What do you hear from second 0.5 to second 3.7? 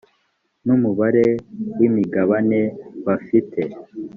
n umubare w imigabane bafite